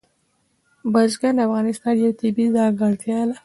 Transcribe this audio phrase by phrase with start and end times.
[0.93, 3.35] بزګان د افغانستان یوه طبیعي ځانګړتیا ده.